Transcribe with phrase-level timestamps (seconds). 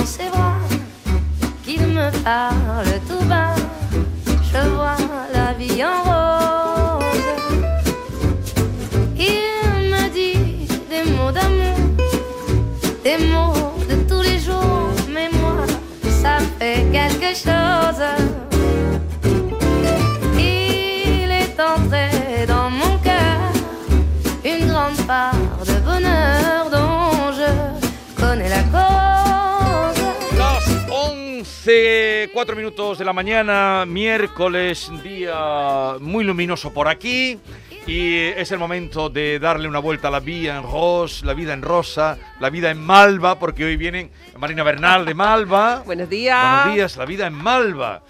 [0.00, 0.54] dans ses bras,
[1.62, 3.54] qu'il me parle tout bas.
[4.50, 4.96] Je vois
[5.34, 7.04] la vie en rose.
[9.18, 11.78] Il me dit des mots d'amour,
[13.04, 15.66] des mots de tous les jours, mais moi,
[16.22, 18.02] ça fait quelque chose.
[20.38, 23.40] Il est entré dans mon cœur
[24.44, 25.34] une grande part
[31.70, 37.38] 11, 4 minutos de la mañana, miércoles, día muy luminoso por aquí.
[37.86, 41.52] Y es el momento de darle una vuelta a la vida en Ros, la vida
[41.52, 45.82] en Rosa, la vida en Malva, porque hoy vienen Marina Bernal de Malva.
[45.86, 46.64] Buenos días.
[46.64, 48.02] Buenos días, la vida en Malva.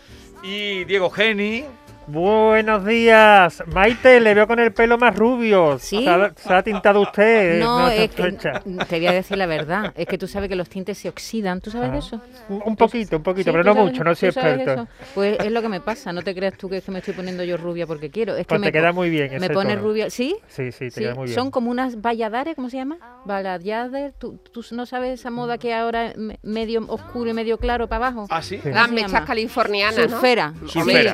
[0.42, 1.66] Y Diego Geni.
[2.12, 5.78] Buenos días, Maite, le veo con el pelo más rubio.
[5.78, 6.02] ¿Sí?
[6.02, 7.60] Se ha, se ha tintado usted.
[7.60, 9.92] No, se es que, te voy a decir la verdad.
[9.94, 11.60] Es que tú sabes que los tintes se oxidan.
[11.60, 12.00] ¿Tú sabes de Ah.
[12.00, 12.20] eso?
[12.48, 14.72] Un poquito, un poquito, Sí, pero ¿tú no sabes- mucho, no soy experto.
[14.72, 14.88] eso?
[15.14, 16.12] Pues es lo que me pasa.
[16.12, 18.32] No te creas tú que es que me estoy poniendo yo rubia porque quiero.
[18.34, 19.82] Es que Pues me te queda muy bien Me pone tono.
[19.86, 20.10] rubia.
[20.10, 20.34] ¿Sí?
[20.48, 21.34] Sí, sí, te Sí, queda muy bien.
[21.36, 22.96] Son como unas valladares, ¿cómo se llama?
[23.24, 24.14] Valladares.
[24.18, 28.08] ¿Tú, tú no sabes esa moda que ahora me- medio oscuro y medio claro para
[28.08, 28.26] abajo?
[28.30, 28.58] ¿Ah, sí?
[28.60, 28.68] Sí.
[28.72, 30.08] Las mechas californianas, ¿no?
[30.08, 30.54] Surfera.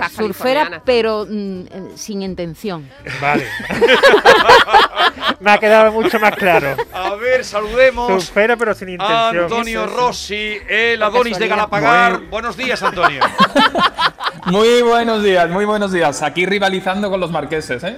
[0.08, 0.82] Surfera.
[0.86, 2.88] Pero mm, eh, sin intención.
[3.20, 3.46] Vale.
[5.40, 6.76] Me ha quedado mucho más claro.
[6.92, 9.44] A ver, saludemos Surfera, pero sin intención.
[9.44, 9.86] Antonio.
[9.86, 11.48] Rossi, el Adonis de.
[11.48, 12.18] Galapagar.
[12.20, 13.20] Muy- Buenos días, Antonio.
[14.46, 16.22] Muy buenos días, muy buenos días.
[16.22, 17.96] Aquí rivalizando con los marqueses, ¿eh?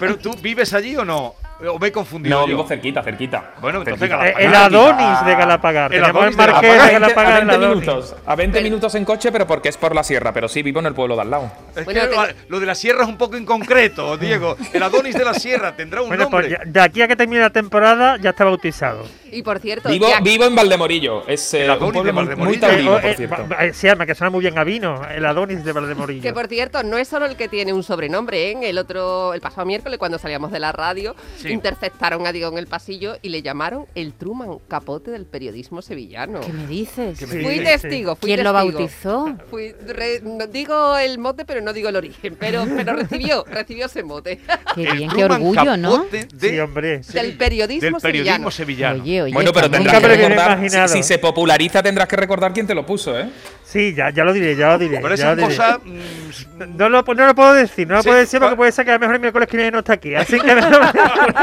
[0.00, 1.34] ¿Pero tú vives allí o no?
[1.68, 2.46] ¿O me he confundido No, yo?
[2.48, 3.52] vivo cerquita, cerquita.
[3.60, 4.28] Bueno, entonces Cerquita.
[4.28, 4.42] Eh, Galapagar.
[4.42, 5.94] el Adonis de Galapagar.
[5.94, 7.40] El Adonis el de A de 20, a Galapagar.
[7.42, 7.80] el 20 Adonis.
[7.86, 10.80] minutos, a 20 minutos en coche, pero porque es por la sierra, pero sí vivo
[10.80, 11.52] en el pueblo de al lado.
[11.76, 14.56] Es Bueno, que tengo- lo- lo de la sierra es un poco inconcreto, Diego.
[14.72, 16.48] El Adonis de la sierra tendrá un Bueno, nombre.
[16.48, 19.04] pues ya- de aquí a que termine la temporada ya está bautizado.
[19.30, 22.12] Y por cierto, Vivo, ya- vivo en Valdemorillo, es eh, El Adonis un pueblo de
[22.12, 22.44] muy, Valdemorillo.
[22.48, 23.46] muy Eh, taurino, Eh, por eh, cierto.
[23.60, 26.22] eh, llama, que suena muy bien a vino, el Adonis de Valdemorillo.
[26.22, 28.56] que por cierto, no es solo el que tiene un sobrenombre, ¿eh?
[28.62, 31.51] El otro, el pasado miércoles, cuando salíamos de la radio, Sí.
[31.52, 36.40] Interceptaron a Diego en el pasillo y le llamaron el Truman Capote del periodismo sevillano.
[36.40, 37.18] ¿Qué me dices?
[37.18, 38.78] ¿Qué me Fui testigo, fui ¿Quién lo testigo.
[38.78, 39.36] bautizó?
[39.50, 42.36] Fui- re- no digo el mote, pero no digo el origen.
[42.38, 44.40] Pero, pero recibió, recibió ese mote.
[44.74, 45.92] Qué El bien, qué orgullo, ¿no?
[45.98, 47.02] Capote de- Sí, hombre.
[47.02, 47.12] sí.
[47.12, 48.50] Del periodismo del periodismo sevillano.
[48.50, 49.02] sevillano.
[49.02, 49.34] Oye, oye.
[49.34, 52.84] Bueno, pero tendrás que lo recordar, si, se populariza tendrás que recordar quién te lo
[52.86, 53.28] puso, ¿eh?
[53.64, 54.98] Sí, ya, ya lo diré, ya lo diré.
[55.00, 55.56] Pero ya esa lo diré.
[55.56, 55.78] cosa.
[55.82, 58.84] mm, No lo, no lo puedo decir, no lo Sí, puedo decir porque puede ser
[58.84, 60.14] que a lo mejor el miércoles que viene no está aquí.
[60.14, 60.46] Así que.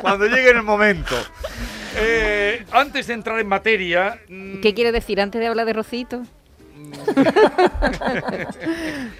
[0.00, 1.16] cuando llegue el momento.
[1.96, 4.20] Eh, antes de entrar en materia.
[4.28, 6.22] mm, ¿Qué quiere decir antes de hablar de Rocito?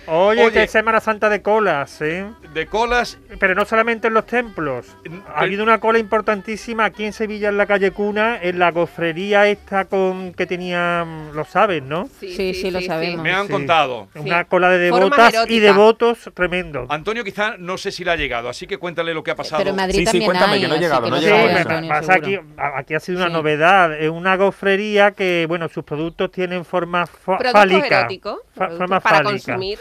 [0.07, 0.53] Oye, Oye.
[0.53, 2.27] que es Semana Santa de colas, ¿eh?
[2.55, 3.19] De colas.
[3.39, 4.87] Pero no solamente en los templos.
[5.35, 9.47] Ha habido una cola importantísima aquí en Sevilla, en la calle Cuna, en la gofrería
[9.49, 12.09] esta con que tenían, lo sabes, ¿no?
[12.19, 13.23] Sí, sí, lo sabemos.
[13.23, 13.53] Me han Sí.
[13.53, 14.09] contado.
[14.15, 16.87] Una cola de devotas y devotos tremendo.
[16.89, 19.59] Antonio quizá no sé si le ha llegado, así que cuéntale lo que ha pasado.
[19.59, 21.89] Pero en Madrid Sí, sí, también cuéntame, hay, que no así llegado, no Sí, llegado
[21.89, 23.93] pasa aquí, aquí ha sido una novedad.
[23.99, 28.39] Es una gofrería que, bueno, sus productos tienen forma fa- Productos fálica.
[28.55, 29.31] forma para fálica.
[29.53, 29.79] consumir.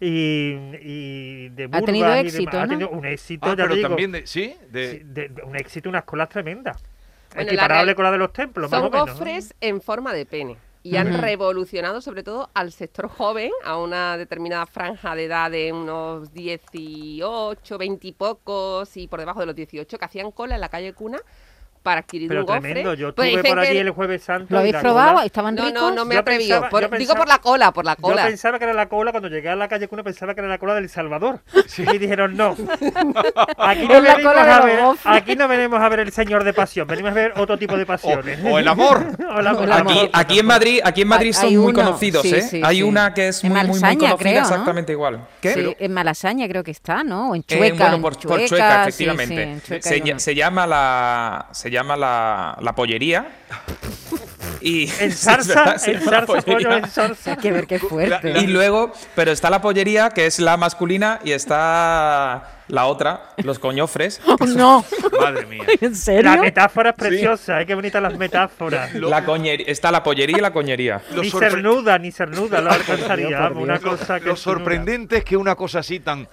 [0.00, 0.50] Y,
[0.82, 2.58] y de Ha tenido éxito.
[2.58, 2.68] Ha ¿no?
[2.68, 3.88] tenido un éxito, Ah, ya pero digo.
[3.88, 4.26] también de.
[4.26, 4.54] ¿Sí?
[4.70, 6.76] De, Sí, de- de un éxito, unas colas tremendas.
[7.34, 9.06] Bueno, la Equiparable real- con la de los templos, más Son o menos.
[9.08, 9.12] ¿no?
[9.14, 10.56] gofres en forma de pene.
[10.82, 15.72] Y han revolucionado sobre todo al sector joven, a una determinada franja de edad de
[15.72, 20.60] unos 18, 20 y pocos y por debajo de los 18, que hacían cola en
[20.60, 21.20] la calle Cuna
[21.84, 22.60] para adquirir Pero un gofre.
[22.62, 24.46] tremendo, yo Pues estuve por allí que- el Jueves Santo.
[24.48, 25.12] ¿Lo habéis probado?
[25.12, 25.80] cola- ¿Estaban No, ricos?
[25.82, 28.26] no, no me Yo yo Digo por la cola, por la Yo cola.
[28.26, 30.58] pensaba que era la cola, cuando llegué a la calle Cuna pensaba que era la
[30.58, 31.40] cola del Salvador.
[31.94, 32.56] Y dijeron, no.
[33.58, 37.10] Aquí no, venimos a ver, aquí no venimos a ver el señor de pasión, venimos
[37.12, 38.38] a ver otro tipo de o, pasiones.
[38.44, 39.04] o el amor.
[39.34, 39.70] O el amor.
[39.70, 42.42] Aquí, aquí en Madrid, aquí en Madrid son muy conocidos, sí, ¿eh?
[42.42, 42.82] sí, Hay sí.
[42.82, 44.40] una que es En muy, muy, muy conocida, creo, ¿no?
[44.40, 45.20] exactamente igual.
[45.40, 45.54] ¿Qué?
[45.54, 47.30] Sí, en Malasaña creo que está, ¿no?
[47.30, 47.74] O en Eh, Chueca.
[47.76, 49.34] bueno, en por, por Chueca, sí, efectivamente.
[49.34, 53.26] sí, en Chueca se, llama la se llama la, la pollería.
[54.60, 56.78] y En Sí, verdad, se en zarza, pollo, pollería.
[56.78, 57.30] en zarza.
[57.32, 58.38] Hay que ver qué fuerte.
[58.40, 63.58] Y luego, pero está la pollería, que es la masculina, y está la otra, los
[63.58, 64.20] coñofres.
[64.40, 64.84] Oh, no,
[65.20, 65.62] Madre mía.
[65.80, 66.22] ¿en serio?
[66.22, 68.92] La metáfora es preciosa, hay que bonitas las metáforas.
[68.94, 71.02] Lo- La coñería, está la pollería y la coñería.
[71.14, 73.48] Lo Ni sorpre- cernuda, ni cernuda lo alcanzaría.
[73.54, 74.58] Una cosa que Lo es cernuda.
[74.58, 76.26] sorprendente es que una cosa así tan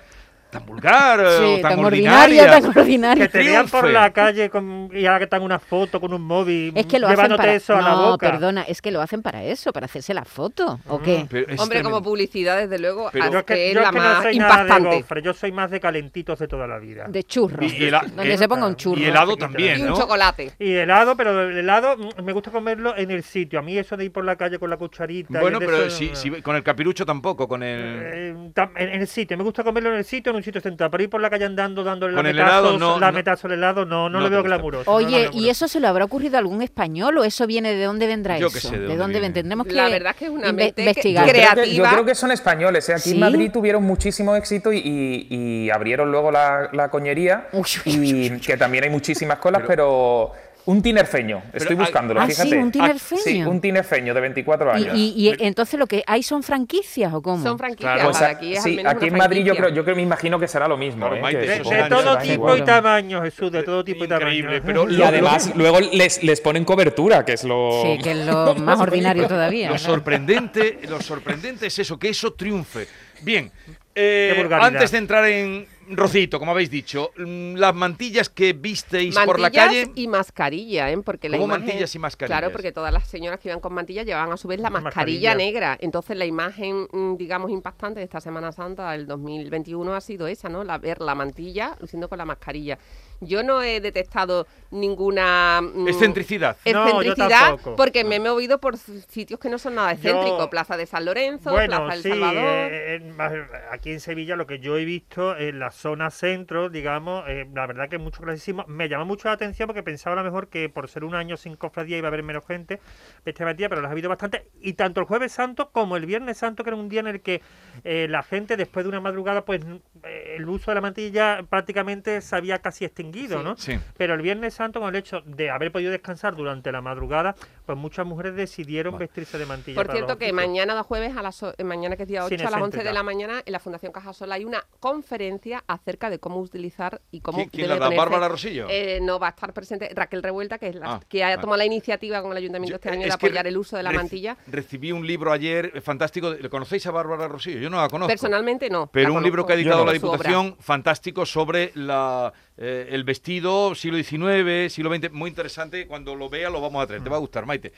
[0.52, 2.48] tan vulgar eh, Sí, o tan, ordinaria.
[2.52, 3.24] tan ordinario.
[3.24, 6.86] Que te vean por la calle con, y hagan una foto con un móvil Es
[6.86, 7.54] que lo hacen para...
[7.54, 8.30] eso a la No, boca.
[8.32, 11.26] perdona, es que lo hacen para eso, para hacerse la foto, ¿o qué?
[11.30, 14.04] Pero es Hombre, como publicidad, desde luego, Pero- Yo es que, yo la que no
[14.04, 17.06] más soy nada de gofre, yo soy más de calentitos de toda la vida.
[17.08, 17.64] De churro.
[17.66, 19.00] Y el- Donde eh, se ponga un churro.
[19.00, 19.96] Y helado también, Y un ¿no?
[19.98, 20.52] chocolate.
[20.60, 23.60] Y helado, pero el helado mm, me gusta comerlo en el sitio.
[23.60, 25.40] A mí eso de ir por la calle con la cucharita.
[25.40, 26.16] Bueno, pero eso, si, no.
[26.16, 27.80] si- con el capirucho tampoco, con el...
[28.04, 28.54] Eh, en,
[28.90, 30.92] en el sitio, me gusta comerlo en el sitio, en un sitio sentado.
[30.92, 34.10] Pero ir por la calle andando, dándole lametazos, helado no- no- lametazo al helado, no,
[34.10, 34.92] no, no lo te veo glamuroso.
[34.92, 38.08] Oye, ¿y eso se lo habrá ocurrido a algún español o eso viene de dónde
[38.08, 38.54] vendrá Yo eso?
[38.56, 39.28] qué sé de ¿De dónde dónde viene.
[39.28, 39.34] ven?
[39.34, 41.26] Tendremos que, La verdad es que es una inve- mente que- investigar.
[41.26, 41.90] Yo creo, que, yo creativa.
[41.92, 42.90] creo que son españoles.
[42.90, 42.94] ¿eh?
[42.94, 43.12] Aquí ¿Sí?
[43.14, 45.28] en Madrid tuvieron muchísimo éxito y, y-
[45.66, 47.48] y abrieron luego la, la coñería.
[47.54, 50.32] Uy, uy, uy, y que también hay muchísimas colas, pero,
[50.66, 51.42] un tinerfeño.
[51.54, 52.58] Estoy ah, buscándolo, ah, sí, fíjate.
[52.58, 53.22] un tinerfeño.
[53.24, 54.96] Sí, un tinerfeño de 24 Y, años.
[54.98, 57.42] y- y entonces lo que hay son franquicias o cómo?
[57.44, 57.94] Son franquicias.
[57.96, 58.10] Claro.
[58.12, 60.68] Pues, aquí es sí, aquí en Madrid yo creo, yo creo, me imagino que será
[60.68, 61.00] lo mismo.
[61.08, 61.22] Claro, ¿eh?
[61.22, 64.50] Maite, De, todo tipo y tamaño, Jesús, de todo tipo y tamaño.
[64.66, 67.82] Pero Y lo- además luego les, les ponen cobertura, que es lo...
[67.84, 69.68] Sí, que es lo más ordinario todavía.
[69.68, 69.80] Lo ¿no?
[69.80, 72.88] sorprendente, lo sorprendente es eso, que eso triunfe.
[73.22, 73.52] Bien,
[73.96, 79.40] eh, antes de entrar en Rocito, como habéis dicho, mm, las mantillas que visteis por
[79.40, 79.92] la Mantillas calle.
[79.96, 80.98] y mascarilla, ¿eh?
[81.04, 82.40] Porque la ¿Cómo imagen- mantillas y mascarillas?
[82.40, 85.32] Claro, porque todas las señoras que iban con mantillas llevaban a su vez la mascarilla,
[85.32, 85.36] Mascarilla.
[85.36, 85.78] negra.
[85.82, 90.50] Entonces la imagen, mm, digamos, impactante de esta Semana Santa del 2021 ha sido esa,
[90.50, 90.64] ¿no?
[90.64, 92.78] La, ver la mantilla luciendo con la mascarilla.
[93.22, 95.62] Yo no he detectado ninguna...
[95.62, 96.58] mm, Excentricidad.
[96.66, 100.40] Excentricidad porque me he movido por sitios que no son nada excéntricos.
[100.40, 102.44] Yo- Plaza de San Lorenzo, Bueno, Plaza del sí, Salvador...
[102.44, 103.34] eh, en- más-
[103.72, 107.68] aquí en Sevilla lo que yo he visto en la zona centro, digamos, eh, la
[107.68, 108.66] verdad que es mucho clarísimo.
[108.68, 111.38] Me llama mucho la atención porque pensaba a lo mejor que por ser un año
[111.38, 112.80] sin cofradía iba a haber menos gente
[113.26, 114.48] bestia metida, pero las ha habido bastante.
[114.62, 117.22] Y tanto el jueves santo como el viernes santo, que era un día en el
[117.22, 117.42] que
[117.84, 119.62] eh, la gente después de una madrugada, pues
[120.04, 123.44] eh, el uso de la mantilla prácticamente se había casi extinguido, Sí.
[123.44, 123.56] ¿no?
[123.58, 123.80] Sí.
[123.98, 127.36] Pero el viernes santo, con el hecho de haber podido descansar durante la madrugada,
[127.66, 129.76] pues muchas mujeres decidieron vestirse de mantilla.
[129.76, 132.24] Por para cierto, los que mañana de jueves, a las, eh, mañana que es día
[132.26, 135.64] 8, Sin a las 11 de la mañana, en la Fundación Cajasol hay una conferencia
[135.68, 137.86] acerca de cómo utilizar y cómo ¿Quién- quién debe la da?
[137.88, 138.68] ponerse- ¿Bárbara Rosillo?
[138.70, 141.42] Eh, no, va a estar presente Raquel Revuelta, que es la Ah, que ha vale.
[141.42, 143.84] tomado la iniciativa con el Ayuntamiento Yo- este año es de apoyar el uso de
[143.84, 144.38] la reci- mantilla.
[144.48, 146.32] Recibí un libro ayer eh, fantástico.
[146.32, 147.60] ¿Le conocéis a Bárbara Rosillo?
[147.60, 148.10] Yo no la conozco.
[148.10, 148.88] Personalmente no.
[148.92, 149.86] Pero un libro que ha editado no.
[149.86, 149.92] la.
[149.94, 152.32] Diputación, fantástico, sobre la,
[152.64, 155.88] eh, el vestido siglo XIX, siglo XX, muy interesante.
[155.88, 157.74] Cuando lo vea lo vamos a traer, te va a gustar, Maite.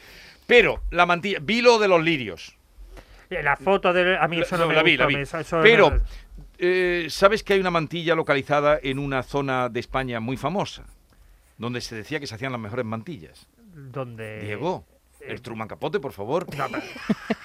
[0.46, 2.56] Pero la mantilla, vi lo de los lirios.
[3.30, 5.16] Eh, La foto de a mí eso no me la vi, la vi.
[5.16, 6.02] eso- eso Pero, no-
[6.60, 10.84] eh, ¿sabes que hay una mantilla localizada en una zona de España muy famosa?
[11.58, 13.48] Donde se decía que se hacían las mejores mantillas.
[13.76, 14.86] donde Diego,
[15.28, 16.46] el Truman Capote, por favor.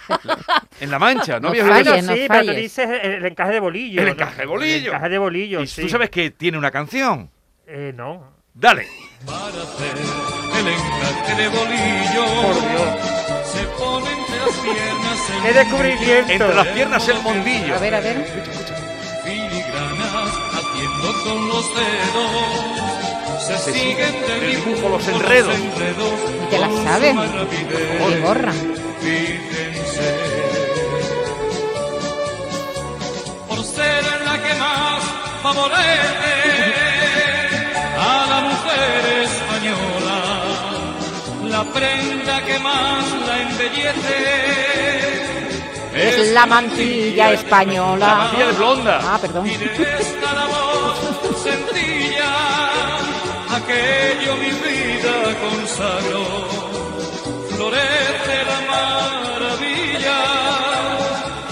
[0.80, 4.00] En La Mancha, ¿no falles, sí, pero tú dices el, encaje de bolillo.
[4.00, 4.90] El encaje de bolillo.
[4.90, 5.82] El encaje de bolillo, Y sí.
[5.82, 7.30] tú sabes que tiene una canción.
[7.66, 8.32] Eh, no.
[8.54, 8.86] Dale.
[9.26, 9.96] Para hacer
[10.58, 12.88] el encaje de bolillo Por Dios.
[13.44, 16.32] se pone entre las piernas el ¡Qué descubrimiento!
[16.32, 17.74] Entre las piernas el mondillo.
[17.74, 18.24] A ver, a ver.
[19.24, 22.77] filigranas haciendo con los dedos
[23.56, 25.54] se, siguen siguen de del dibujo los enredos.
[25.56, 27.14] ¿Y te las sabes?
[28.08, 28.52] Qué gorra.
[33.48, 35.02] Por ser la que más
[35.42, 36.34] favorece
[37.98, 40.18] a la mujer española,
[41.48, 44.58] la prenda que más la embellece.
[45.94, 48.06] Es la mantilla española.
[48.06, 49.00] La mantilla de blonda.
[49.02, 49.46] Ah, perdón.
[53.62, 56.24] Aquello mi vida consagró.
[57.50, 60.18] Florece la maravilla,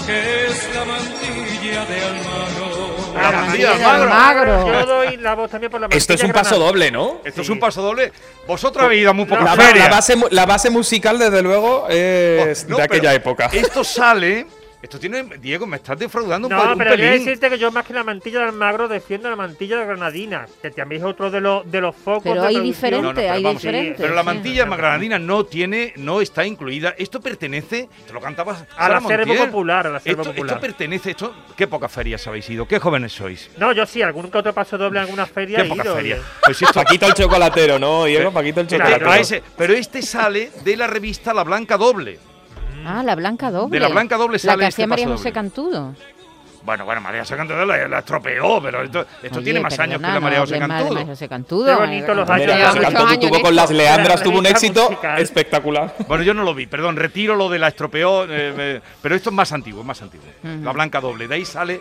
[0.05, 2.95] que es la mantilla de Almagro.
[3.13, 4.53] La mantilla de Almagro.
[4.53, 4.73] Almagro.
[4.73, 7.21] Yo doy la voz también por la Esto es un paso doble, ¿no?
[7.25, 8.11] Esto es un paso doble.
[8.47, 9.89] Vosotros habéis ido a muy La, ferias.
[9.89, 13.49] la base, la base musical, desde luego, es No, de aquella época.
[13.51, 14.47] Esto sale.
[14.79, 15.23] Esto tiene.
[15.41, 17.25] Diego, me estás defraudando un, No, un pero yo voy a pelín.
[17.25, 20.69] decirte que yo más que la mantilla de Almagro defiendo la mantilla de Granadina, que
[20.69, 23.33] también es otro de los de los focos Pero de hay diferente, No, no, pero
[23.33, 23.99] hay vamos, diferentes.
[23.99, 24.25] Pero la sí.
[24.27, 26.93] mantilla granadina no tiene, no está incluida.
[26.97, 30.55] Esto pertenece, te lo cantabas Al Sara acervo popular, al acervo esto, popular.
[30.57, 32.67] esto pertenece, esto, ¿qué pocas ferias habéis ido?
[32.67, 33.49] ¿Qué jóvenes sois?
[33.57, 35.95] No, yo sí, algún que otro paso doble en alguna feria ¿Qué he pocas ido,
[35.95, 36.19] ferias?
[36.19, 36.27] oye.
[36.45, 38.31] Pues esto, Paquito el chocolatero, ¿no, Diego?
[38.31, 39.11] Paquito el chocolatero.
[39.11, 39.17] a
[39.57, 42.19] pero este sale de la revista La Blanca Doble.
[42.87, 43.75] Ah, la blanca doble.
[43.75, 45.31] De la blanca doble La sale que este hacía María paso José.
[45.33, 45.93] Cantudo.
[46.63, 50.01] Bueno, bueno, María José Cantudo la, la estropeó, pero esto, esto Oye, tiene más años
[50.01, 50.89] que la María José Cantudo.
[50.93, 51.65] María José Cantudo.
[51.65, 52.47] Qué bonito los años.
[52.47, 55.21] María José Cantudo años tuvo con las Leandras, La tuvo un éxito musical.
[55.21, 55.95] espectacular.
[56.07, 58.27] Bueno, yo no lo vi, perdón, retiro lo de la estropeó, eh,
[58.57, 60.25] eh, pero esto es más antiguo, es más antiguo.
[60.43, 61.79] La blanca doble, de ahí sale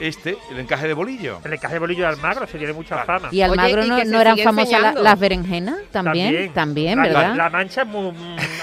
[0.00, 1.40] este, el encaje de bolillo.
[1.44, 3.28] El encaje de bolillo de Almagro se tiene mucha fama.
[3.32, 5.78] ¿Y Almagro Oye, y no, eran famosas la- las berenjenas?
[5.90, 7.36] También, también, La- la- ¿verdad?
[7.36, 8.12] La, mancha mm,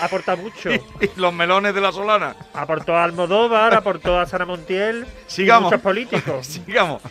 [0.01, 0.69] aporta mucho.
[1.01, 2.35] Y los melones de la Solana.
[2.53, 5.05] Aportó a Almodóvar, aportó a Sara Montiel.
[5.05, 5.71] y Sigamos.
[5.71, 6.45] Muchos políticos.
[6.65, 7.01] Sigamos.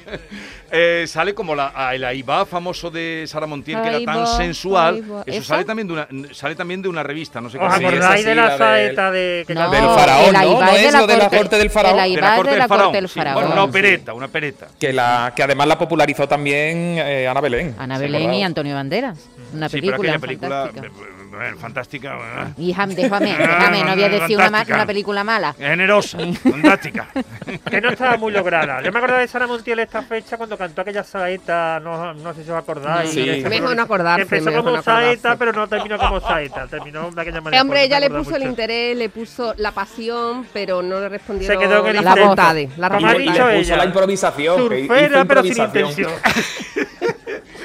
[0.77, 4.95] Eh, sale como la, el Aibá famoso de Sara Montiel, que era tan Aibá, sensual.
[4.97, 5.23] Aibá.
[5.27, 5.49] Eso ¿Esa?
[5.55, 8.21] sale también, de una, sale también de una revista, no sé ¿Os se esa acordáis
[8.23, 10.39] sí, de la saeta de que No, Del faraón, el ¿no?
[10.41, 11.95] Aibá ¿No es de la lo de la corte- del faraón?
[11.95, 12.87] El de Aibá la es corte de del la faraón.
[12.89, 13.35] corte del faraón.
[13.35, 14.69] Bueno, una opereta, una opereta.
[14.79, 17.75] Que, la, que además la popularizó también eh, Ana Belén.
[17.79, 18.45] Ana ¿os Belén y?
[18.45, 19.19] Antonio Banderas.
[19.53, 21.14] Una sí, pero película, aquella película fantástica.
[21.43, 22.17] Eh, fantástica.
[22.17, 25.53] eh, Hija, déjame, déjame, no voy a decir una, una película mala.
[25.55, 27.09] Generosa, fantástica.
[27.71, 28.83] que no estaba muy lograda.
[28.83, 32.45] Yo me acuerdo de Sara Montiel esta fecha cuando cantó aquella saeta, no, no sé
[32.45, 33.11] si os acordáis.
[33.11, 33.45] Sí.
[33.49, 36.67] Mejor no acordarse, Empezó como no saeta, pero no terminó como saeta.
[36.67, 37.59] Terminó de aquella manera.
[37.59, 38.51] Eh, hombre, ella le puso el mucho.
[38.51, 42.71] interés, le puso la pasión, pero no le respondieron Se quedó en el voluntades.
[42.77, 43.77] dicho le puso ella.
[43.77, 44.57] la improvisación.
[44.59, 46.11] Surfera, pero sin intención.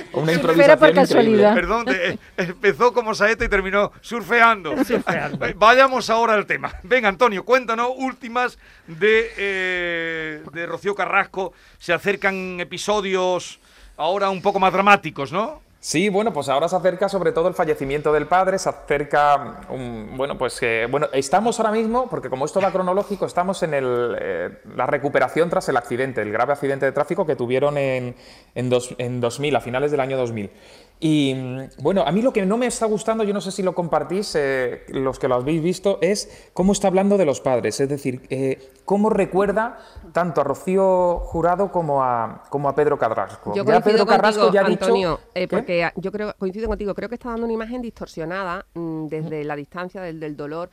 [0.13, 1.54] Una improvisación por casualidad.
[1.56, 4.84] Perdón, de- eh, empezó como saeta y terminó surfeando.
[4.84, 5.46] Surfeando.
[5.46, 6.74] Eh, Vayamos ahora al tema.
[6.84, 11.54] Venga, Antonio, cuéntanos últimas de, eh, de Rocío Carrasco.
[11.78, 13.60] Se acercan episodios
[13.98, 15.62] ahora un poco más dramáticos, ¿no?
[15.81, 20.12] Sí, bueno, pues ahora se acerca sobre todo el fallecimiento del padre, se acerca, un-
[20.17, 24.17] bueno, pues eh, bueno, estamos ahora mismo, porque como esto va cronológico, estamos en el,
[24.19, 28.13] eh, la recuperación tras el accidente, el grave accidente de tráfico que tuvieron en,
[28.55, 30.51] en, dos- en 2000, a finales del año 2000.
[31.01, 33.63] Y mm, bueno, a mí lo que no me está gustando, yo no sé si
[33.63, 37.79] lo compartís, eh, los que lo habéis visto, es cómo está hablando de los padres,
[37.79, 39.77] es decir, eh, cómo recuerda
[40.12, 43.53] tanto a Rocío Jurado como a, como a Pedro Carrasco.
[43.56, 46.94] Yo Ya Pedro Carrasco ya ha dicho- Antonio, eh, porque ah, yo creo, coincido contigo,
[46.94, 50.70] creo que está dando una imagen distorsionada mm, desde la distancia del, del dolor,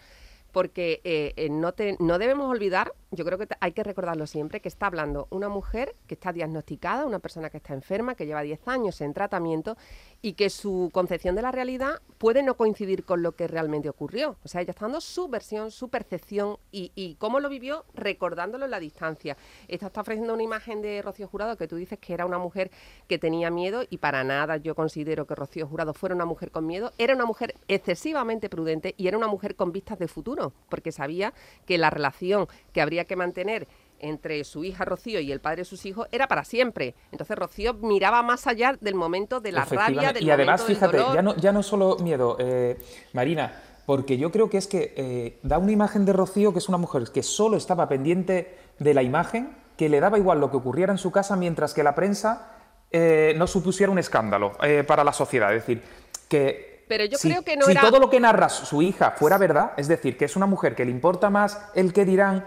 [0.51, 4.87] porque no, te- no debemos olvidar, yo creo que hay que recordarlo siempre, que está
[4.87, 9.01] hablando una mujer que está diagnosticada, una persona que está enferma, que lleva 10 años
[9.01, 9.77] en tratamiento
[10.23, 14.37] y que su concepción de la realidad puede no coincidir con lo que realmente ocurrió.
[14.45, 18.65] O sea, ella está dando su versión, su percepción y, y cómo lo vivió recordándolo
[18.65, 19.37] en la distancia.
[19.69, 22.71] Esta está ofreciendo una imagen de Rocío Jurado que tú dices que era una mujer
[23.07, 26.67] que tenía miedo y para nada yo considero que Rocío Jurado fuera una mujer con
[26.67, 26.93] miedo.
[26.99, 31.33] Era una mujer excesivamente prudente y era una mujer con vistas de futuro, porque sabía
[31.67, 35.65] que la relación que habría que mantener entre su hija Rocío y el padre de
[35.65, 36.95] sus hijos era para siempre.
[37.13, 40.77] Entonces Rocío miraba más allá del momento de la rabia, del Y además, momento del
[40.77, 41.15] fíjate, dolor.
[41.15, 42.79] ya no, ya no solo miedo, eh,
[43.13, 46.69] Marina, porque yo creo que es que eh, da una imagen de Rocío que es
[46.69, 50.57] una mujer que solo estaba pendiente de la imagen, que le daba igual lo que
[50.57, 52.53] ocurriera en su casa, mientras que la prensa
[52.91, 54.53] eh, no supusiera un escándalo
[54.87, 55.55] para la sociedad.
[55.55, 55.83] Es decir,
[56.29, 59.13] que Pero yo si, creo que no si era- todo lo que narra su hija
[59.13, 62.45] fuera verdad, es decir, que es una mujer que le importa más el que dirán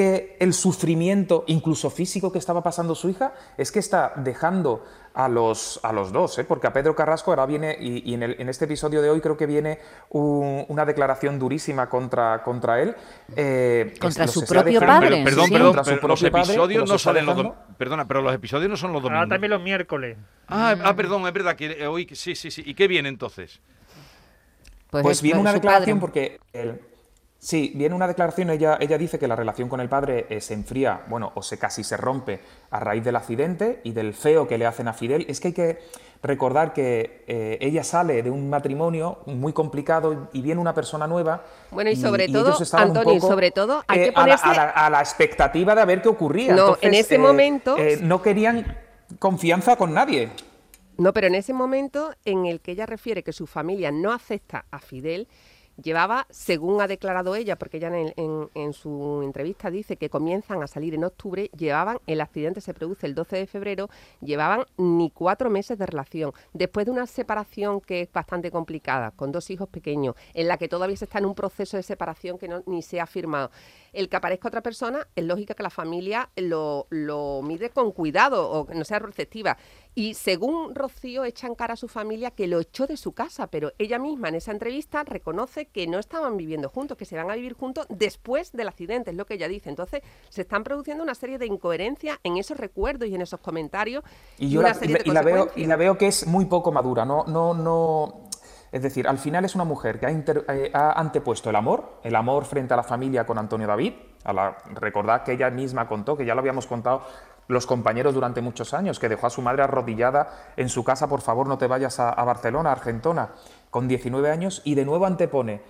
[0.00, 5.28] que el sufrimiento, incluso físico, que estaba pasando su hija, es que está dejando a
[5.28, 6.44] los, a los dos, ¿eh?
[6.44, 9.20] porque a Pedro Carrasco ahora viene, y, y en, el- en este episodio de hoy
[9.20, 9.78] creo que viene
[10.10, 12.94] un- una declaración durísima contra, contra él.
[13.36, 15.52] eh, Contra su propio padre, perdón, sí.
[15.52, 17.36] perdón, pero los padre, no salen los
[17.76, 19.26] Perdona, pero los episodios no son los domingos.
[19.26, 20.16] Ah, también los miércoles.
[20.48, 22.62] Ah, ah, perdón, es verdad que eh, hoy sí, sí, sí.
[22.64, 23.60] ¿Y qué viene entonces?
[24.90, 26.00] Pues es viene una declaración padre.
[26.00, 26.80] porque el-
[27.40, 30.54] sí, viene una declaración, ella, ella dice que la relación con el padre eh, se
[30.54, 32.38] enfría, bueno, o se casi se rompe
[32.70, 35.26] a raíz del accidente y del feo que le hacen a Fidel.
[35.28, 35.78] Es que hay que
[36.22, 41.42] recordar que eh, ella sale de un matrimonio muy complicado y viene una persona nueva.
[41.70, 44.54] Bueno, y sobre todo, Antonio, poco, sobre todo, hay eh, que a la- ponerse- a,
[44.54, 46.54] la, a la expectativa de ver qué ocurría.
[46.54, 48.76] No, Entonces, en ese momento- no querían
[49.18, 50.28] confianza con nadie.
[50.98, 54.66] No, pero en ese momento en el que ella refiere que su familia no acepta
[54.70, 55.26] a Fidel,
[55.82, 60.62] llevaba, según ha declarado ella, porque ella en, en- en su entrevista dice que comienzan
[60.62, 63.88] a salir en octubre, llevaban, el accidente se produce el 12 de febrero,
[64.20, 66.32] llevaban ni cuatro meses de relación.
[66.52, 70.68] Después de una separación que es bastante complicada, con dos hijos pequeños, en la que
[70.68, 73.50] todavía se está en un proceso de separación que no, ni se ha firmado.
[73.92, 78.48] El que aparezca otra persona, es lógica que la familia lo, lo mide con cuidado
[78.50, 79.56] o que no sea receptiva.
[79.94, 83.48] Y según Rocío, echa en cara a su familia que lo echó de su casa,
[83.48, 87.30] pero ella misma en esa entrevista reconoce que no estaban viviendo juntos, que se van
[87.30, 89.70] a vivir juntos después del accidente, es lo que ella dice.
[89.70, 94.04] Entonces, se están produciendo una serie de incoherencias en esos recuerdos y en esos comentarios.
[94.38, 97.04] Y yo la, y la veo, y la veo que es muy poco madura.
[97.04, 98.28] No, no, no.
[98.72, 101.98] Es decir, al final es una mujer que ha, inter- eh, ha antepuesto el amor,
[102.04, 103.94] el amor frente a la familia con Antonio David.
[104.22, 107.02] A la, recordad que ella misma contó, que ya lo habíamos contado
[107.48, 111.20] los compañeros durante muchos años, que dejó a su madre arrodillada en su casa, por
[111.20, 113.30] favor no te vayas a, a Barcelona, a Argentona,
[113.70, 115.60] con 19 años, y de nuevo antepone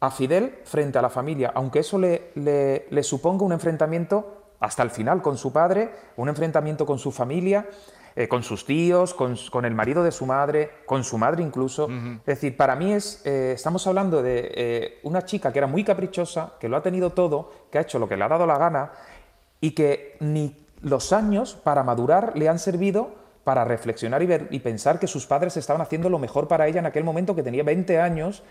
[0.00, 4.82] a Fidel frente a la familia, aunque eso le, le- le suponga un enfrentamiento hasta
[4.82, 7.66] el final con su padre, un enfrentamiento con su familia,
[8.16, 11.86] eh, con sus tíos, con el marido de su madre, con su madre incluso.
[12.20, 15.84] Es decir, para mí es, eh, estamos hablando de eh, una chica que era muy
[15.84, 18.58] caprichosa, que lo ha tenido todo, que ha hecho lo que le ha dado la
[18.58, 18.92] gana
[19.60, 23.10] y que ni los años para madurar le han servido
[23.44, 26.80] para reflexionar y, ver, y pensar que sus padres estaban haciendo lo mejor para ella
[26.80, 28.42] en aquel momento que tenía 20 años,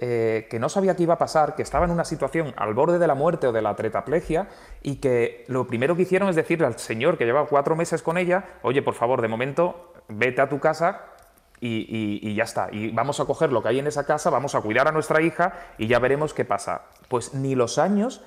[0.00, 2.98] eh, que no sabía qué iba a pasar, que estaba en una situación al borde
[2.98, 4.48] de la muerte o de la tetraplegia
[4.82, 8.16] y que lo primero que hicieron es decirle al señor que lleva cuatro meses con
[8.16, 11.02] ella, oye, por favor, de momento vete a tu casa
[11.60, 12.68] y- y ya está.
[12.70, 15.20] Y vamos a coger lo que hay en esa casa, vamos a cuidar a nuestra
[15.20, 16.82] hija y ya veremos qué pasa.
[17.08, 18.22] Pues ni los años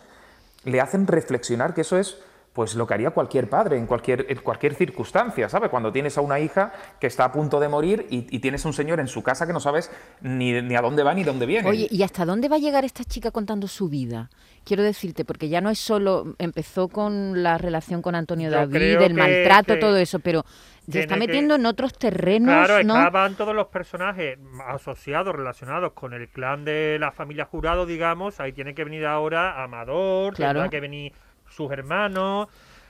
[0.65, 2.21] le hacen reflexionar que eso es
[2.53, 5.69] pues lo que haría cualquier padre en cualquier, en cualquier circunstancia, ¿sabe?
[5.69, 8.67] Cuando tienes a una hija que está a punto de morir y, y tienes a
[8.67, 9.89] un señor en su casa que no sabes
[10.21, 11.69] ni, ni a dónde va ni dónde viene.
[11.69, 14.29] Oye, ¿y hasta dónde va a llegar esta chica contando su vida?
[14.65, 18.75] Quiero decirte, porque ya no es solo, empezó con la relación con Antonio Yo David,
[18.81, 20.43] el que- maltrato, que todo eso, pero
[20.89, 22.97] se está que- metiendo en otros terrenos, Claro, ¿no?
[22.97, 28.39] estaban todos los personajes asociados, relacionados con el clan de la familia Jurado, digamos.
[28.39, 30.59] Ahí tiene que venir ahora Amador, Claro.
[30.59, 31.13] tendrá que venir
[31.51, 32.47] sus hermanos,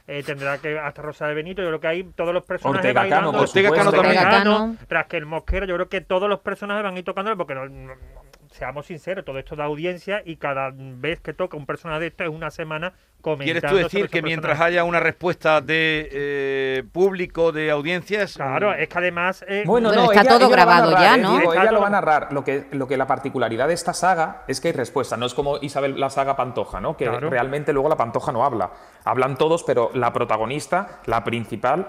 [0.08, 1.62] eh, tendrá que hasta Rosa de Benito.
[1.62, 4.18] Yo creo que hay todos los personajes Ortega Cano, Ortega Cano también.
[4.18, 4.76] Ortega Cano.
[4.90, 7.94] Raquel Mosquera, yo creo que todos los personajes van a ir tocándole porque no, no-
[8.52, 12.24] seamos sinceros, todo esto da audiencia y cada vez que toca un personaje de esto
[12.24, 12.94] es una semana.
[13.22, 18.34] ¿Quieres tú decir que mientras haya una respuesta de eh, público, de audiencias...
[18.36, 19.46] Claro, es que además...
[19.48, 21.18] eh, Bueno, está ella- todo ella grabado narrar, ya, ¿eh?
[21.22, 21.38] ¿no?
[21.38, 22.34] Digo, Está ella lo va a narrar.
[22.34, 25.18] Lo que, lo que la particularidad de esta saga es que hay respuesta.
[25.18, 26.98] No es como Isabel la saga Pantoja, ¿no?
[26.98, 27.30] Que Claro.
[27.30, 28.72] realmente luego la Pantoja no habla.
[29.06, 31.88] Hablan todos, pero la protagonista, la principal,